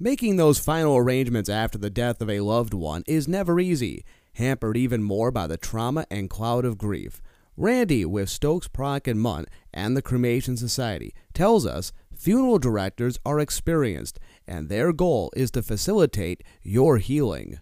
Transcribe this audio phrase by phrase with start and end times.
[0.00, 4.76] Making those final arrangements after the death of a loved one is never easy, hampered
[4.76, 7.20] even more by the trauma and cloud of grief.
[7.56, 13.40] Randy with Stokes Prock and Mundt and the Cremation Society tells us funeral directors are
[13.40, 17.58] experienced and their goal is to facilitate your healing.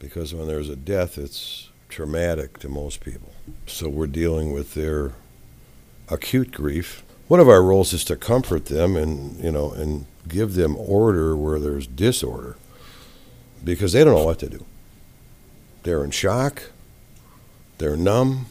[0.00, 3.32] Because when there's a death, it's traumatic to most people.
[3.68, 5.12] So we're dealing with their
[6.08, 7.04] acute grief.
[7.28, 11.36] One of our roles is to comfort them and, you know, and give them order
[11.36, 12.56] where there's disorder
[13.64, 14.64] because they don't know what to do.
[15.82, 16.70] They're in shock,
[17.78, 18.46] they're numb,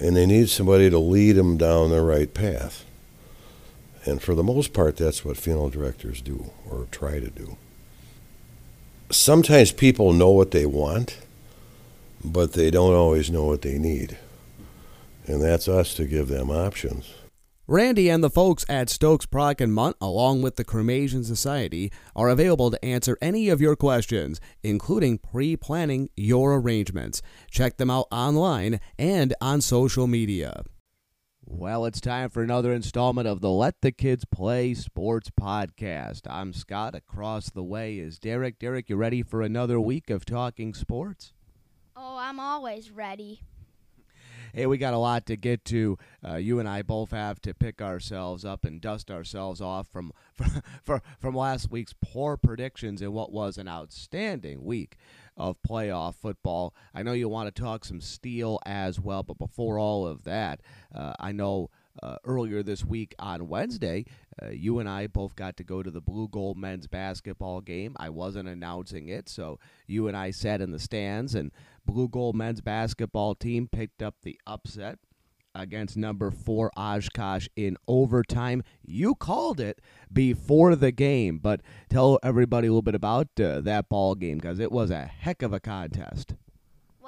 [0.00, 2.84] and they need somebody to lead them down the right path.
[4.04, 7.56] And for the most part, that's what funeral directors do or try to do.
[9.10, 11.18] Sometimes people know what they want,
[12.24, 14.16] but they don't always know what they need.
[15.26, 17.12] And that's us to give them options.
[17.70, 22.28] Randy and the folks at Stokes Prock and Mundt, along with the Cremation Society, are
[22.28, 27.22] available to answer any of your questions, including pre planning your arrangements.
[27.48, 30.64] Check them out online and on social media.
[31.44, 36.22] Well, it's time for another installment of the Let the Kids Play Sports Podcast.
[36.28, 36.96] I'm Scott.
[36.96, 38.58] Across the way is Derek.
[38.58, 41.34] Derek, you ready for another week of talking sports?
[41.94, 43.42] Oh, I'm always ready
[44.52, 45.98] hey, we got a lot to get to.
[46.26, 50.12] Uh, you and I both have to pick ourselves up and dust ourselves off from
[50.82, 54.96] from, from last week's poor predictions in what was an outstanding week
[55.36, 56.74] of playoff football.
[56.94, 60.60] I know you want to talk some steel as well, but before all of that,
[60.94, 61.70] uh, I know
[62.02, 64.04] uh, earlier this week on Wednesday,
[64.42, 67.96] uh, you and I both got to go to the Blugold men's basketball game.
[67.98, 71.50] I wasn't announcing it, so you and I sat in the stands, and
[71.88, 74.98] Blugold men's basketball team picked up the upset
[75.54, 78.62] against number four Oshkosh in overtime.
[78.82, 79.80] You called it
[80.12, 84.60] before the game, but tell everybody a little bit about uh, that ball game because
[84.60, 86.34] it was a heck of a contest.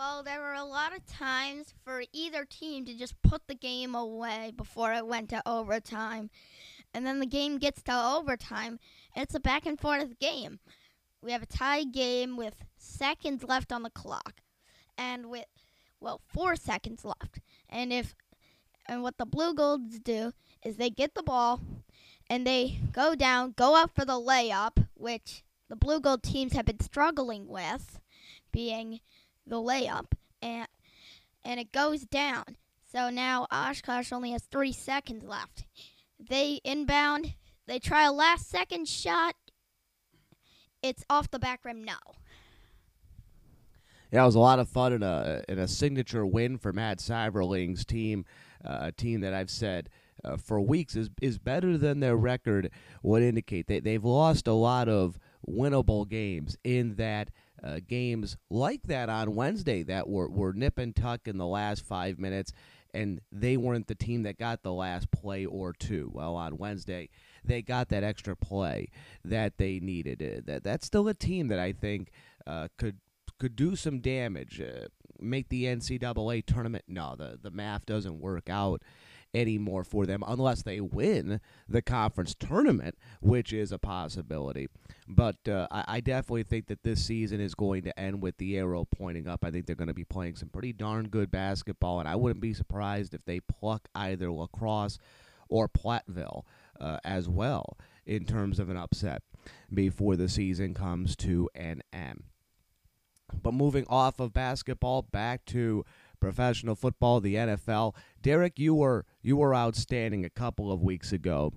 [0.03, 3.95] Well, there were a lot of times for either team to just put the game
[3.95, 6.29] away before it went to overtime.
[6.93, 8.81] And then the game gets to overtime,
[9.15, 10.59] it's a back and forth game.
[11.23, 14.41] We have a tie game with seconds left on the clock,
[14.99, 15.45] and with,
[16.01, 17.39] well, four seconds left.
[17.69, 18.17] And if,
[18.87, 20.33] and what the Blugolds do
[20.65, 21.61] is they get the ball,
[22.29, 26.81] and they go down, go up for the layup, which the Blugold teams have been
[26.81, 28.01] struggling with,
[28.51, 28.99] being
[29.47, 30.69] the layup, and
[31.45, 32.45] and it goes down.
[32.91, 35.65] So now Oshkosh only has three seconds left.
[36.19, 37.35] They inbound.
[37.67, 39.35] They try a last second shot.
[40.83, 41.83] It's off the back rim.
[41.85, 41.95] No.
[44.13, 46.99] Yeah, it was a lot of fun and a and a signature win for Matt
[46.99, 48.27] Siverling's team,
[48.65, 49.89] uh, a team that I've said
[50.23, 52.71] uh, for weeks is is better than their record
[53.03, 53.69] would indicate.
[53.69, 57.31] They they've lost a lot of winnable games in that
[57.63, 61.85] uh, games like that on Wednesday that were, were nip and tuck in the last
[61.85, 62.53] five minutes,
[62.93, 66.11] and they weren't the team that got the last play or two.
[66.13, 67.09] Well, on Wednesday,
[67.45, 68.89] they got that extra play
[69.25, 70.23] that they needed.
[70.23, 72.11] Uh, that that's still a team that I think
[72.47, 72.99] uh, could
[73.39, 74.87] could do some damage, uh,
[75.19, 76.85] make the NCAA tournament.
[76.89, 78.83] No, the the math doesn't work out
[79.35, 84.69] anymore for them unless they win the conference tournament, which is a possibility.
[85.09, 88.57] But uh, I, I, definitely think that this season is going to end with the
[88.59, 89.45] arrow pointing up.
[89.45, 92.41] I think they're going to be playing some pretty darn good basketball, and I wouldn't
[92.41, 94.99] be surprised if they pluck either La Crosse
[95.49, 96.45] or Platteville
[96.81, 97.77] uh, as well
[98.07, 99.23] in terms of an upset
[99.73, 102.25] before the season comes to an end.
[103.41, 105.85] But moving off of basketball back to
[106.23, 107.97] professional football, the NFL.
[108.23, 111.53] Derek, you were you were outstanding a couple of weeks ago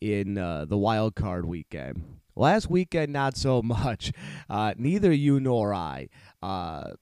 [0.00, 2.02] in uh, the wild card weekend.
[2.34, 4.12] Last weekend, not so much.
[4.48, 6.08] Uh, neither you nor I.
[6.42, 6.92] Uh,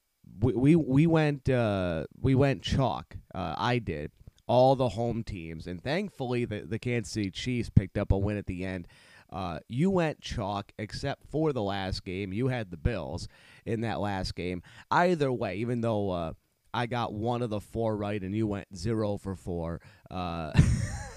[0.40, 3.16] we, we we went uh, we went chalk.
[3.32, 4.10] Uh, I did
[4.48, 8.36] all the home teams, and thankfully the the Kansas City Chiefs picked up a win
[8.36, 8.88] at the end.
[9.32, 12.32] Uh, you went chalk except for the last game.
[12.32, 13.28] You had the Bills
[13.64, 14.62] in that last game.
[14.90, 16.34] Either way, even though
[16.74, 19.80] I got one of the four right, and you went zero for four.
[20.10, 20.52] Uh,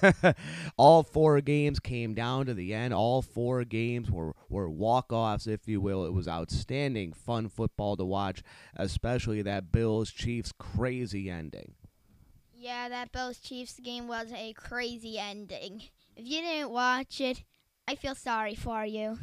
[0.77, 2.93] all four games came down to the end.
[2.93, 6.05] All four games were, were walk offs, if you will.
[6.05, 8.43] It was outstanding, fun football to watch,
[8.75, 11.73] especially that Bills Chiefs crazy ending.
[12.53, 15.81] Yeah, that Bills Chiefs game was a crazy ending.
[16.15, 17.43] If you didn't watch it,
[17.87, 19.17] I feel sorry for you.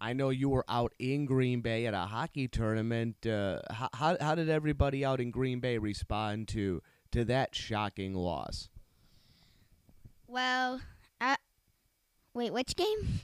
[0.00, 3.26] I know you were out in Green Bay at a hockey tournament.
[3.26, 6.82] Uh, how, how did everybody out in Green Bay respond to
[7.12, 8.68] to that shocking loss?
[10.26, 10.80] Well,
[11.20, 11.36] uh,
[12.34, 13.20] wait, which game?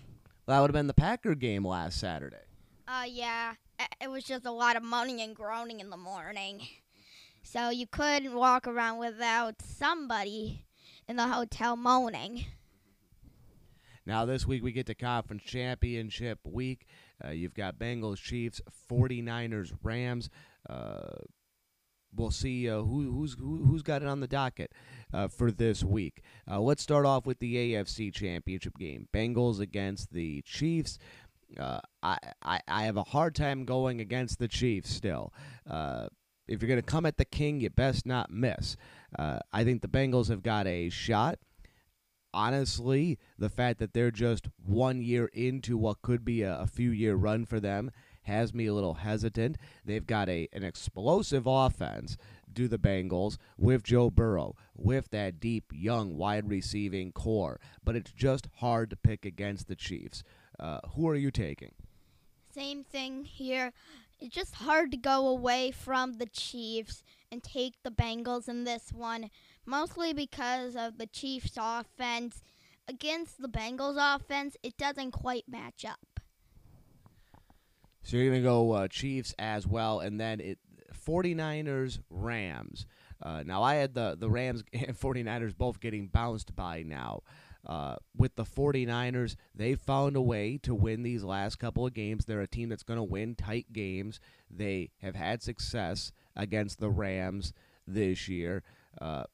[0.47, 2.37] Well, That would have been the Packer game last Saturday.
[2.87, 3.55] Uh, yeah,
[4.01, 6.61] it was just a lot of moaning and groaning in the morning.
[7.43, 10.67] So you couldn't walk around without somebody
[11.09, 12.45] in the hotel moaning.
[14.07, 16.87] Now, this week we get to conference championship week.
[17.25, 18.61] Uh, you've got Bengals, Chiefs,
[18.91, 20.31] 49ers, Rams.
[20.69, 21.19] Uh,
[22.15, 24.73] we'll see uh, who, who's who, who's got it on the docket
[25.13, 26.23] uh, for this week.
[26.51, 30.99] Uh, let's start off with the AFC Championship game: Bengals against the Chiefs.
[31.59, 35.33] Uh, I, I I have a hard time going against the Chiefs still.
[35.69, 36.07] Uh,
[36.49, 38.77] if you're going to come at the King, you best not miss.
[39.17, 41.39] Uh, I think the Bengals have got a shot.
[42.33, 46.91] Honestly, the fact that they're just one year into what could be a, a few
[46.91, 47.91] year run for them
[48.23, 49.57] has me a little hesitant.
[49.85, 52.17] They've got a an explosive offense,
[52.53, 57.59] do the Bengals, with Joe Burrow, with that deep, young, wide receiving core.
[57.83, 60.23] But it's just hard to pick against the Chiefs.
[60.59, 61.73] Uh, who are you taking?
[62.55, 63.73] Same thing here.
[64.21, 67.03] It's just hard to go away from the Chiefs
[67.33, 69.31] and take the Bengals in this one,
[69.71, 72.43] mostly because of the Chiefs' offense.
[72.89, 76.21] Against the Bengals' offense, it doesn't quite match up.
[78.03, 80.59] So you're going to go uh, Chiefs as well, and then it
[81.07, 82.87] 49ers, Rams.
[83.23, 87.23] Uh, now, I had the, the Rams and 49ers both getting bounced by now.
[87.67, 92.25] Uh, with the 49ers, they found a way to win these last couple of games.
[92.25, 94.19] They're a team that's going to win tight games.
[94.51, 97.53] They have had success against the Rams
[97.87, 98.63] this year.
[99.01, 99.25] Uh,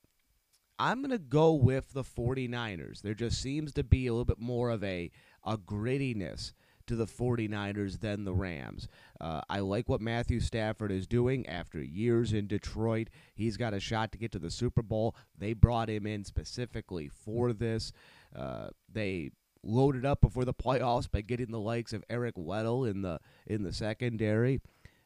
[0.79, 3.03] I'm going to go with the 49ers.
[3.03, 5.11] There just seems to be a little bit more of a,
[5.45, 6.53] a grittiness
[6.87, 8.89] to the 49ers than the Rams.
[9.21, 13.09] Uh, I like what Matthew Stafford is doing after years in Detroit.
[13.35, 15.17] He's got a shot to get to the Super Bowl.
[15.37, 17.93] They brought him in specifically for this.
[18.35, 19.31] Uh, they
[19.63, 23.63] loaded up before the playoffs by getting the likes of Eric Weddle in the in
[23.65, 24.61] the secondary.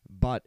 [0.08, 0.46] But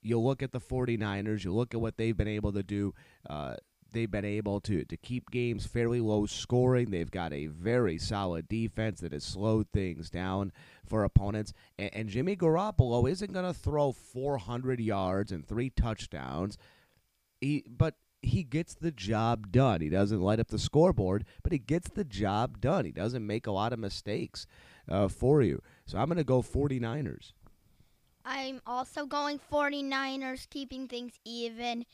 [0.00, 2.94] you look at the 49ers, you look at what they've been able to do.
[3.28, 3.56] Uh,
[3.92, 6.90] they've been able to, to keep games fairly low scoring.
[6.90, 10.52] They've got a very solid defense that has slowed things down
[10.86, 11.52] for opponents.
[11.78, 16.58] And, and Jimmy Garoppolo isn't going to throw 400 yards and three touchdowns.
[17.40, 19.80] He, but he gets the job done.
[19.80, 22.84] He doesn't light up the scoreboard, but he gets the job done.
[22.84, 24.46] He doesn't make a lot of mistakes
[24.88, 25.60] uh, for you.
[25.86, 27.32] So I'm going to go 49ers.
[28.24, 31.84] I'm also going 49ers, keeping things even.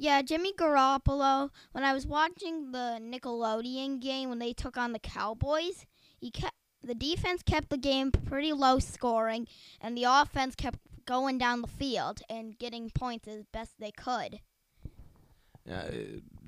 [0.00, 4.98] Yeah, Jimmy Garoppolo, when I was watching the Nickelodeon game when they took on the
[4.98, 5.84] Cowboys,
[6.18, 9.46] he kept the defense kept the game pretty low scoring
[9.78, 14.40] and the offense kept going down the field and getting points as best they could.
[15.70, 15.90] Uh,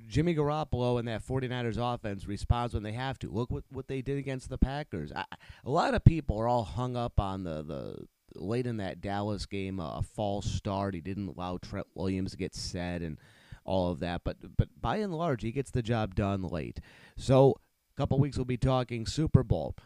[0.09, 3.29] Jimmy Garoppolo and that 49ers offense responds when they have to.
[3.29, 5.13] Look what, what they did against the Packers.
[5.15, 5.27] I,
[5.67, 9.45] a lot of people are all hung up on the, the late in that Dallas
[9.45, 10.95] game, uh, a false start.
[10.95, 13.19] He didn't allow Trent Williams to get set and–
[13.65, 14.23] all of that.
[14.25, 16.81] But but by and large, he gets the job done late.
[17.17, 17.57] So
[17.95, 19.77] a couple weeks we'll be talking Super Bowl.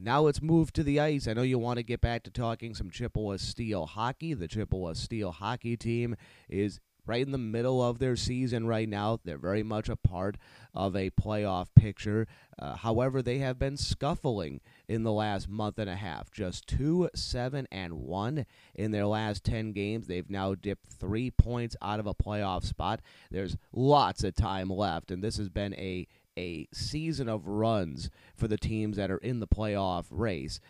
[0.00, 1.26] Now let's move to the ice.
[1.26, 4.32] I know you want to get back to talking some Chippewa Steel hockey.
[4.32, 6.14] The Chippewa Steel hockey team
[6.48, 6.78] is
[7.08, 9.18] right in the middle of their season right now.
[9.24, 10.36] They're very much a part
[10.74, 12.26] of a playoff picture.
[12.58, 16.30] Uh, however, they have been scuffling in the last month and a half.
[16.30, 20.06] Just two, seven, and one in their last ten games.
[20.06, 23.00] They've now dipped three points out of a playoff spot.
[23.30, 26.06] There's lots of time left, and this has been a
[26.36, 30.60] a season of runs for the teams that are in the playoff race.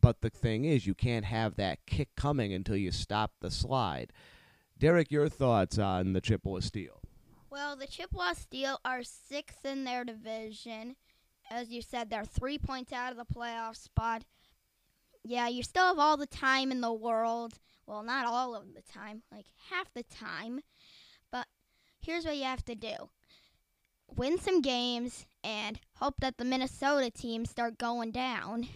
[0.00, 4.12] But the thing is, you can't have that kick coming until you stop the slide.
[4.82, 7.00] Derek, your thoughts on the Chippewa Steel?
[7.50, 10.96] Well, the Chippewa Steel are sixth in their division.
[11.48, 14.24] As you said, they're three points out of the playoff spot.
[15.22, 17.60] Yeah, you still have all the time in the world.
[17.86, 20.62] Well, not all of the time, like half the time.
[21.30, 21.46] But
[22.00, 23.08] here's what you have to do
[24.08, 28.66] win some games and hope that the Minnesota teams start going down.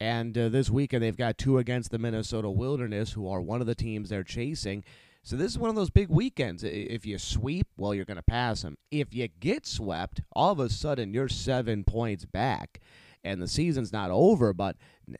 [0.00, 3.66] And uh, this weekend, they've got two against the Minnesota Wilderness, who are one of
[3.66, 4.82] the teams they're chasing.
[5.22, 6.64] So this is one of those big weekends.
[6.64, 8.78] If you sweep, well, you're going to pass them.
[8.90, 12.80] If you get swept, all of a sudden you're seven points back,
[13.22, 14.54] and the season's not over.
[14.54, 14.76] But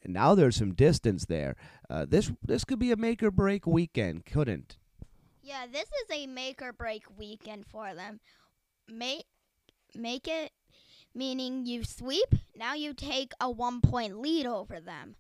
[0.07, 1.55] now there's some distance there.
[1.91, 4.79] Uh, this this could be a make or break weekend, couldn't?
[5.43, 8.21] Yeah, this is a make or break weekend for them.
[8.89, 9.27] Make
[9.95, 10.53] make it
[11.15, 15.17] meaning you sweep, now you take a one point lead over them.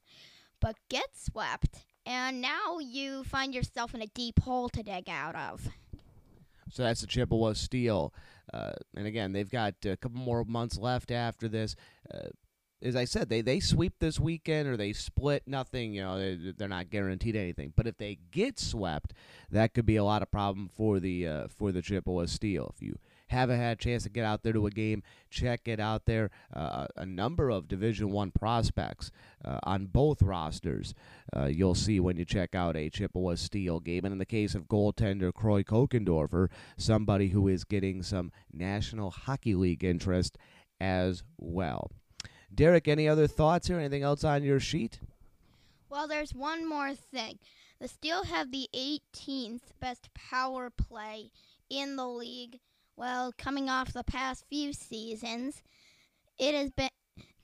[0.60, 5.34] But get swept, and now you find yourself in a deep hole to dig out
[5.34, 5.68] of.
[6.70, 8.14] So that's the Chippewa Steel.
[8.52, 11.76] Uh, and again, they've got a couple more months left after this.
[12.12, 12.28] Uh,
[12.82, 16.52] as I said, they, they sweep this weekend or they split nothing, you know, they,
[16.56, 17.72] they're not guaranteed anything.
[17.76, 19.12] But if they get swept,
[19.50, 22.72] that could be a lot of problem for the uh, for the Chippewa Steel.
[22.74, 22.98] If you
[23.30, 26.30] haven't had a chance to get out there to a game, check it out there.
[26.54, 29.10] Uh, a number of Division One prospects
[29.44, 30.94] uh, on both rosters.
[31.34, 34.04] Uh, you'll see when you check out a Chippewa Steel game.
[34.04, 39.54] And in the case of goaltender Croy Kokendorfer, somebody who is getting some National Hockey
[39.54, 40.36] League interest
[40.80, 41.90] as well.
[42.52, 43.78] Derek, any other thoughts here?
[43.78, 44.98] Anything else on your sheet?
[45.88, 47.38] Well, there's one more thing.
[47.80, 51.30] The Steel have the 18th best power play
[51.70, 52.58] in the league.
[53.00, 55.62] Well, coming off the past few seasons,
[56.38, 56.90] it has been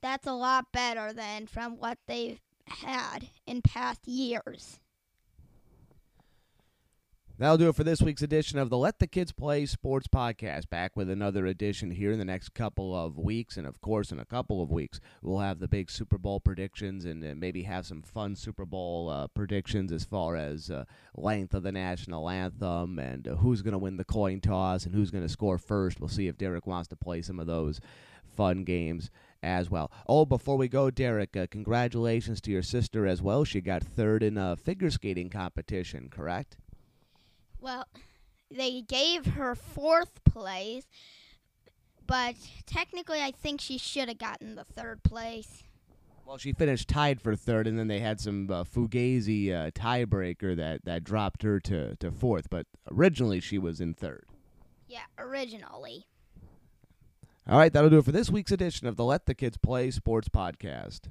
[0.03, 4.81] that's a lot better than from what they've had in past years.
[7.39, 10.71] That'll do it for this week's edition of the Let the Kids Play Sports Podcast.
[10.71, 13.59] Back with another edition here in the next couple of weeks.
[13.59, 17.05] And of course, in a couple of weeks, we'll have the big Super Bowl predictions
[17.05, 21.53] and uh, maybe have some fun Super Bowl uh, predictions as far as uh, length
[21.53, 25.11] of the national anthem and uh, who's going to win the coin toss and who's
[25.11, 26.01] going to score first.
[26.01, 27.83] We'll see if Derek wants to play some of those
[28.35, 29.11] fun games
[29.43, 29.93] as well.
[30.09, 33.45] Oh, before we go, Derek, uh, congratulations to your sister as well.
[33.45, 36.57] She got third in a figure skating competition, correct?
[37.61, 37.87] Well,
[38.51, 40.87] they gave her fourth place,
[42.07, 42.35] but
[42.67, 45.65] technically, I think she should have gotten the third place.
[46.25, 50.57] Well, she finished tied for third, and then they had some uh, Fugazi uh, tiebreaker
[50.57, 52.51] that, that dropped her to, to fourth.
[52.51, 54.27] But originally, she was in third.
[54.89, 56.07] Yeah, originally.
[57.49, 59.93] All right, that'll do it for this week's edition of the Let the Kids Play
[59.93, 61.03] Sports Podcast.